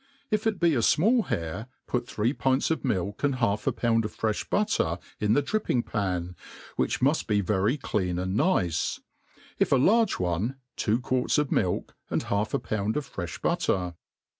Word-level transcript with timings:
If 0.31 0.47
it 0.47 0.59
be 0.59 0.73
a 0.73 0.79
fmall 0.79 1.27
hare, 1.27 1.67
put 1.85 2.07
three 2.07 2.33
pints 2.33 2.71
of 2.71 2.83
milk 2.83 3.23
and 3.23 3.35
half 3.35 3.67
a 3.67 3.71
pound 3.71 4.03
of 4.03 4.17
fre(h 4.17 4.49
butter 4.49 4.97
in 5.19 5.33
the 5.33 5.43
dripping 5.43 5.83
pan, 5.83 6.35
which 6.75 7.01
muft 7.01 7.27
be 7.27 7.39
very 7.41 7.77
clean 7.77 8.17
and 8.17 8.35
nice; 8.35 8.99
if 9.59 9.71
a 9.71 9.75
large 9.75 10.17
one, 10.17 10.55
two 10.75 10.99
quarts 10.99 11.37
of 11.37 11.51
milk 11.51 11.95
and 12.09 12.23
half 12.23 12.55
a 12.55 12.59
pound 12.59 12.97
of 12.97 13.07
fre(h 13.13 13.39
butter. 13.43 13.93